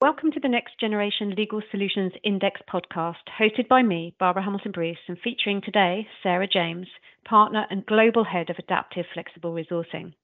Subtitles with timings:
[0.00, 4.96] Welcome to the Next Generation Legal Solutions Index podcast, hosted by me, Barbara Hamilton Bruce,
[5.08, 6.86] and featuring today Sarah James,
[7.26, 10.14] partner and global head of Adaptive Flexible Resourcing.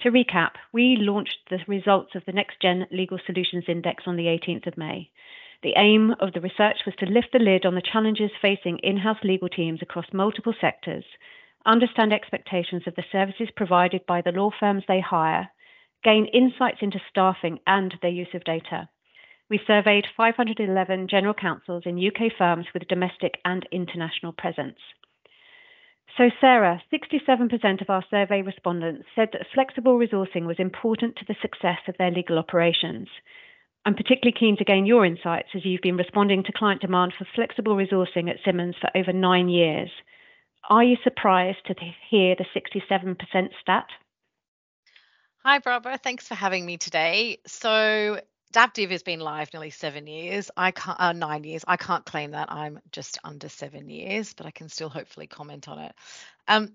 [0.00, 4.26] To recap, we launched the results of the Next Gen Legal Solutions Index on the
[4.26, 5.08] 18th of May.
[5.62, 8.98] The aim of the research was to lift the lid on the challenges facing in
[8.98, 11.06] house legal teams across multiple sectors,
[11.64, 15.48] understand expectations of the services provided by the law firms they hire,
[16.02, 18.88] gain insights into staffing and their use of data.
[19.48, 24.78] We surveyed 511 general counsels in UK firms with domestic and international presence.
[26.16, 31.36] So, Sarah, 67% of our survey respondents said that flexible resourcing was important to the
[31.40, 33.08] success of their legal operations.
[33.84, 37.26] I'm particularly keen to gain your insights as you've been responding to client demand for
[37.34, 39.90] flexible resourcing at Simmons for over nine years.
[40.68, 41.74] Are you surprised to
[42.10, 43.16] hear the 67%
[43.60, 43.86] stat?
[45.42, 45.96] Hi, Barbara.
[45.96, 47.38] Thanks for having me today.
[47.46, 50.50] So, Adaptive has been live nearly seven years.
[50.54, 51.64] I can't uh, nine years.
[51.66, 55.66] I can't claim that I'm just under seven years, but I can still hopefully comment
[55.66, 55.94] on it.
[56.46, 56.74] Um,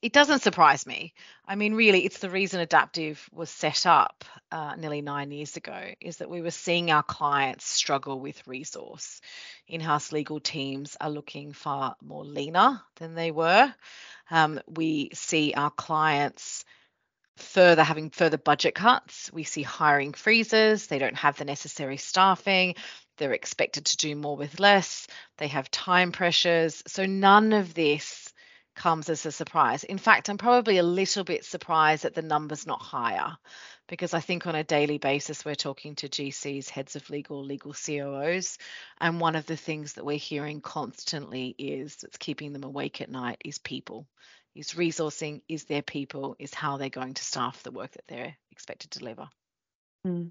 [0.00, 1.12] it doesn't surprise me.
[1.46, 5.78] I mean, really, it's the reason Adaptive was set up uh, nearly nine years ago
[6.00, 9.20] is that we were seeing our clients struggle with resource.
[9.68, 13.74] In-house legal teams are looking far more leaner than they were.
[14.30, 16.64] Um, we see our clients
[17.36, 19.30] further having further budget cuts.
[19.32, 20.86] We see hiring freezes.
[20.86, 22.74] They don't have the necessary staffing.
[23.18, 25.06] They're expected to do more with less.
[25.38, 26.82] They have time pressures.
[26.86, 28.32] So none of this
[28.74, 29.84] comes as a surprise.
[29.84, 33.36] In fact, I'm probably a little bit surprised that the number's not higher
[33.88, 37.72] because I think on a daily basis we're talking to GCs, heads of legal, legal
[37.72, 38.58] COOs,
[39.00, 43.10] and one of the things that we're hearing constantly is that's keeping them awake at
[43.10, 44.06] night is people
[44.56, 48.36] is resourcing, is their people, is how they're going to staff the work that they're
[48.50, 49.28] expected to deliver.
[50.06, 50.30] Mm.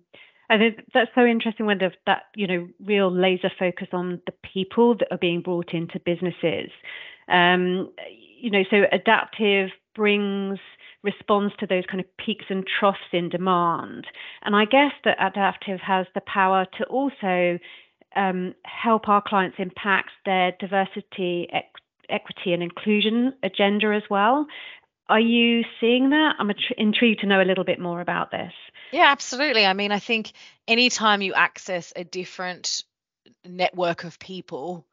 [0.49, 4.95] I think that's so interesting when that you know real laser focus on the people
[4.97, 6.69] that are being brought into businesses.
[7.27, 7.91] Um,
[8.39, 10.59] you know, so adaptive brings
[11.03, 14.05] responds to those kind of peaks and troughs in demand,
[14.43, 17.57] and I guess that adaptive has the power to also
[18.15, 24.47] um, help our clients impact their diversity, equity and inclusion agenda as well.
[25.07, 26.35] Are you seeing that?
[26.39, 28.53] I'm intrigued to know a little bit more about this.
[28.91, 29.65] Yeah, absolutely.
[29.65, 30.31] I mean, I think
[30.67, 32.83] anytime you access a different
[33.43, 34.87] network of people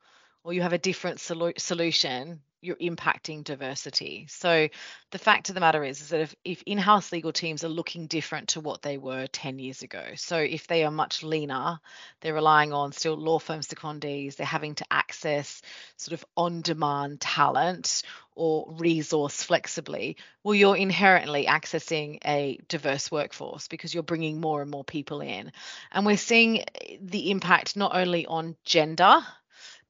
[0.44, 4.26] or you have a different solu- solution, you're impacting diversity.
[4.30, 4.68] So
[5.10, 8.06] the fact of the matter is, is that if, if in-house legal teams are looking
[8.06, 11.80] different to what they were 10 years ago, so if they are much leaner,
[12.20, 15.60] they're relying on still law firm secondees, they're having to access
[15.96, 23.92] sort of on-demand talent or resource flexibly, well, you're inherently accessing a diverse workforce because
[23.92, 25.52] you're bringing more and more people in.
[25.90, 26.64] And we're seeing
[27.00, 29.20] the impact not only on gender,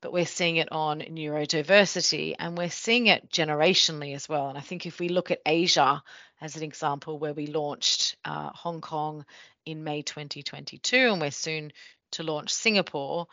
[0.02, 4.48] but we're seeing it on neurodiversity and we're seeing it generationally as well.
[4.48, 6.02] And I think if we look at Asia
[6.40, 9.24] as an example, where we launched uh, Hong Kong
[9.64, 11.72] in May 2022, and we're soon
[12.10, 13.28] to launch Singapore,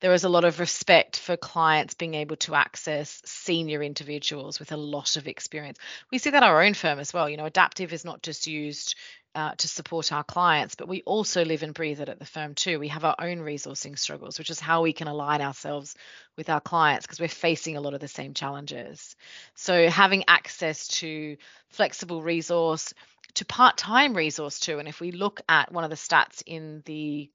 [0.00, 4.72] there is a lot of respect for clients being able to access senior individuals with
[4.72, 5.78] a lot of experience.
[6.10, 7.28] We see that our own firm as well.
[7.28, 8.94] You know, adaptive is not just used
[9.36, 12.54] uh, to support our clients, but we also live and breathe it at the firm
[12.54, 12.80] too.
[12.80, 15.94] We have our own resourcing struggles, which is how we can align ourselves
[16.38, 19.14] with our clients because we're facing a lot of the same challenges.
[19.54, 21.36] So having access to
[21.68, 22.94] flexible resource,
[23.34, 27.30] to part-time resource too, and if we look at one of the stats in the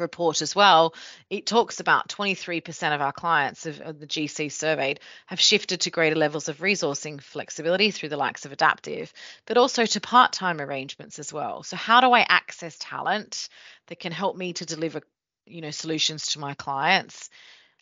[0.00, 0.94] report as well,
[1.30, 5.90] it talks about 23% of our clients of, of, the GC surveyed have shifted to
[5.90, 9.12] greater levels of resourcing flexibility through the likes of adaptive,
[9.46, 11.62] but also to part-time arrangements as well.
[11.62, 13.48] So how do I access talent
[13.86, 15.00] that can help me to deliver,
[15.46, 17.30] you know, solutions to my clients?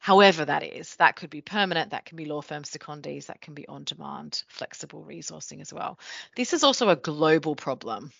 [0.02, 3.54] However, that is, that could be permanent, that can be law firm secondees, that can
[3.54, 5.96] be on demand, flexible resourcing as well.
[6.34, 8.10] This is also a global problem.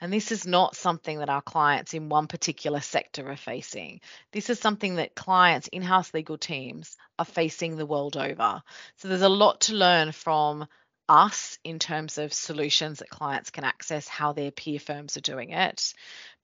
[0.00, 4.00] And this is not something that our clients in one particular sector are facing.
[4.32, 8.62] This is something that clients, in house legal teams, are facing the world over.
[8.96, 10.66] So there's a lot to learn from
[11.08, 15.50] us in terms of solutions that clients can access, how their peer firms are doing
[15.50, 15.94] it,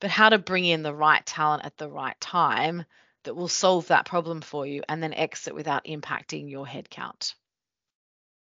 [0.00, 2.84] but how to bring in the right talent at the right time
[3.24, 7.34] that will solve that problem for you and then exit without impacting your headcount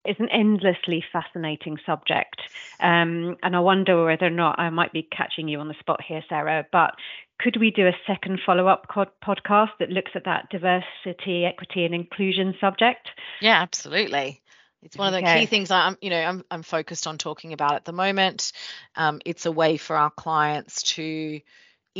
[0.07, 2.41] it's an endlessly fascinating subject.
[2.79, 6.01] Um, and I wonder whether or not I might be catching you on the spot
[6.01, 6.95] here, Sarah, but
[7.39, 11.93] could we do a second follow up podcast that looks at that diversity, equity, and
[11.93, 13.07] inclusion subject?
[13.41, 14.41] Yeah, absolutely.
[14.81, 15.41] It's one of the okay.
[15.41, 18.53] key things I'm, you know, I'm, I'm focused on talking about at the moment.
[18.95, 21.41] Um, it's a way for our clients to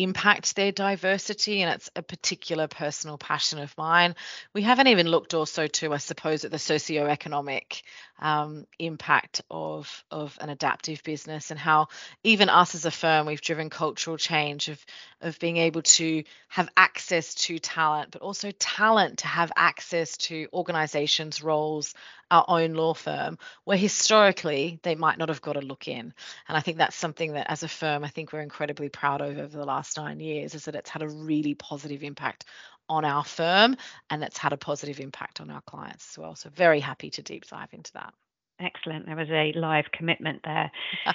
[0.03, 4.15] impact their diversity and it's a particular personal passion of mine.
[4.53, 7.81] We haven't even looked also to i suppose at the socioeconomic
[8.19, 11.87] um, impact of of an adaptive business and how
[12.23, 14.83] even us as a firm we've driven cultural change of
[15.21, 20.47] of being able to have access to talent but also talent to have access to
[20.53, 21.93] organizations roles
[22.29, 26.13] our own law firm where historically they might not have got a look in.
[26.47, 29.37] And i think that's something that as a firm i think we're incredibly proud of
[29.37, 32.45] over the last nine years is that it's had a really positive impact
[32.89, 33.75] on our firm
[34.09, 36.35] and that's had a positive impact on our clients as well.
[36.35, 38.13] So very happy to deep dive into that
[38.59, 39.05] Excellent.
[39.05, 40.71] There was a live commitment there.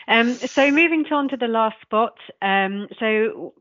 [0.06, 2.16] Um, so moving on to the last spot.
[2.40, 3.52] Um, so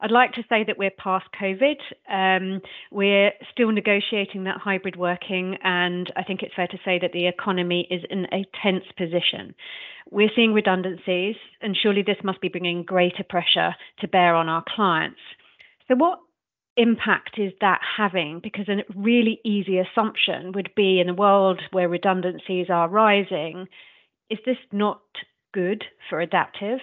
[0.00, 1.76] I'd like to say that we're past COVID.
[2.08, 7.12] Um, we're still negotiating that hybrid working, and I think it's fair to say that
[7.12, 9.54] the economy is in a tense position.
[10.10, 14.64] We're seeing redundancies, and surely this must be bringing greater pressure to bear on our
[14.66, 15.20] clients.
[15.86, 16.20] So what
[16.78, 18.40] impact is that having?
[18.40, 23.68] Because a really easy assumption would be in a world where redundancies are rising,
[24.30, 25.02] is this not
[25.52, 26.80] good for adaptive?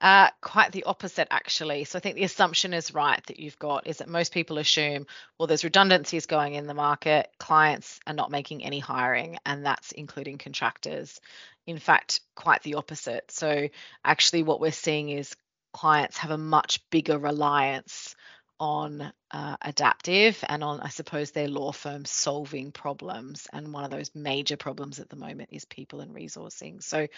[0.00, 1.84] Uh, quite the opposite, actually.
[1.84, 5.06] So I think the assumption is right that you've got is that most people assume,
[5.38, 9.92] well, there's redundancies going in the market, clients are not making any hiring, and that's
[9.92, 11.20] including contractors.
[11.66, 13.30] In fact, quite the opposite.
[13.30, 13.68] So
[14.02, 15.36] actually, what we're seeing is
[15.74, 18.16] clients have a much bigger reliance
[18.60, 23.48] on uh, adaptive and on, I suppose, their law firm solving problems.
[23.52, 26.82] And one of those major problems at the moment is people and resourcing.
[26.82, 27.08] So,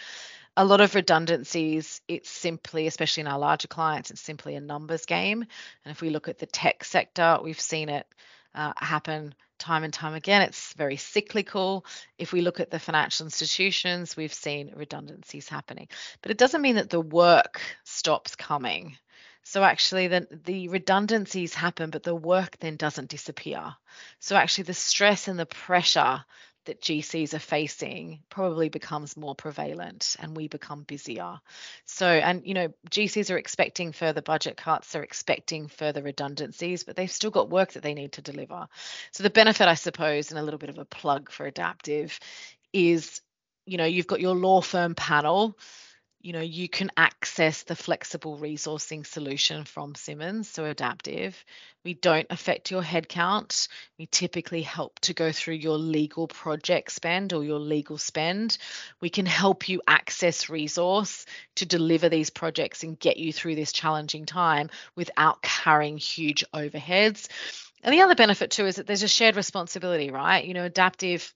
[0.55, 5.05] a lot of redundancies, it's simply, especially in our larger clients, it's simply a numbers
[5.05, 5.41] game.
[5.41, 8.07] And if we look at the tech sector, we've seen it
[8.55, 10.41] uh, happen time and time again.
[10.41, 11.85] It's very cyclical.
[12.17, 15.87] If we look at the financial institutions, we've seen redundancies happening.
[16.21, 18.97] But it doesn't mean that the work stops coming.
[19.53, 23.75] So actually the, the redundancies happen, but the work then doesn't disappear.
[24.19, 26.25] So actually the stress and the pressure
[26.65, 31.39] that GCs are facing probably becomes more prevalent and we become busier.
[31.85, 36.95] So, and you know, GCs are expecting further budget cuts, they're expecting further redundancies, but
[36.95, 38.67] they've still got work that they need to deliver.
[39.11, 42.19] So, the benefit, I suppose, and a little bit of a plug for Adaptive
[42.73, 43.21] is,
[43.67, 45.55] you know, you've got your law firm panel
[46.23, 51.43] you know you can access the flexible resourcing solution from Simmons, so adaptive.
[51.83, 53.67] We don't affect your headcount.
[53.99, 58.57] We typically help to go through your legal project spend or your legal spend.
[59.01, 61.25] We can help you access resource
[61.55, 67.27] to deliver these projects and get you through this challenging time without carrying huge overheads.
[67.83, 70.45] And the other benefit too is that there's a shared responsibility, right?
[70.45, 71.33] You know, adaptive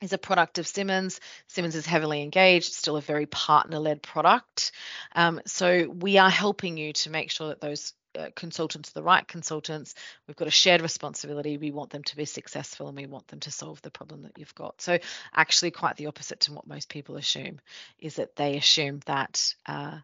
[0.00, 1.20] is a product of Simmons.
[1.48, 4.72] Simmons is heavily engaged, it's still a very partner led product.
[5.14, 9.02] Um, so we are helping you to make sure that those uh, consultants are the
[9.02, 9.94] right consultants.
[10.26, 11.58] We've got a shared responsibility.
[11.58, 14.38] We want them to be successful and we want them to solve the problem that
[14.38, 14.80] you've got.
[14.80, 14.98] So,
[15.34, 17.60] actually, quite the opposite to what most people assume
[17.98, 19.98] is that they assume that uh,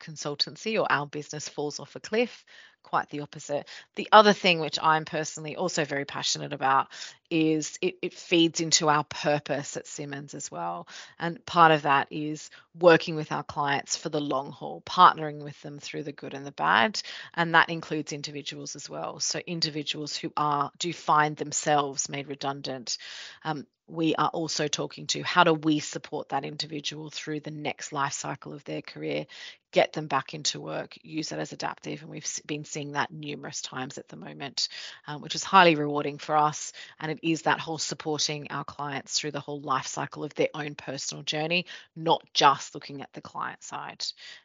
[0.00, 2.44] consultancy or our business falls off a cliff
[2.82, 3.68] quite the opposite.
[3.94, 6.88] The other thing, which I'm personally also very passionate about,
[7.30, 10.86] is it, it, feeds into our purpose at Simmons as well.
[11.18, 15.60] And part of that is working with our clients for the long haul, partnering with
[15.62, 17.00] them through the good and the bad.
[17.34, 19.18] And that includes individuals as well.
[19.20, 22.98] So individuals who are do find themselves made redundant.
[23.44, 27.92] Um, we are also talking to how do we support that individual through the next
[27.92, 29.26] life cycle of their career
[29.72, 33.60] get them back into work use that as adaptive and we've been seeing that numerous
[33.60, 34.68] times at the moment
[35.06, 39.18] um, which is highly rewarding for us and it is that whole supporting our clients
[39.18, 43.20] through the whole life cycle of their own personal journey not just looking at the
[43.20, 44.04] client side.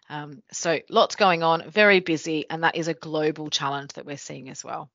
[0.10, 4.18] Um, so lots going on very busy and that is a global challenge that we're
[4.18, 4.90] seeing as well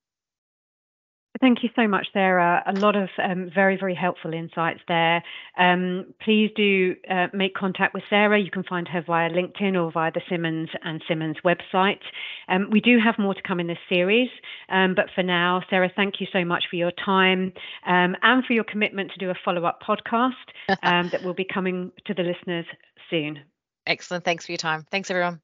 [1.43, 2.63] Thank you so much, Sarah.
[2.69, 5.25] A lot of um, very, very helpful insights there.
[5.59, 8.39] Um, please do uh, make contact with Sarah.
[8.41, 11.99] You can find her via LinkedIn or via the Simmons and Simmons website.
[12.47, 14.29] Um, we do have more to come in this series,
[14.69, 17.53] um, but for now, Sarah, thank you so much for your time
[17.89, 20.31] um, and for your commitment to do a follow up podcast
[20.85, 22.67] um, that will be coming to the listeners
[23.11, 23.41] soon.
[23.85, 24.25] Excellent.
[24.25, 24.87] Thanks for your time.
[24.93, 25.41] Thanks, everyone.